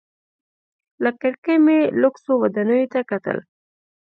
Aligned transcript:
له 1.03 1.09
کړکۍ 1.21 1.57
مې 1.65 1.77
لوکسو 2.01 2.31
ودانیو 2.41 2.91
ته 2.93 2.99
کتل. 3.11 3.37